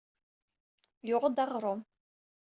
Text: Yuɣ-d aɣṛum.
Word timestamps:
Yuɣ-d 1.07 1.37
aɣṛum. 1.43 1.81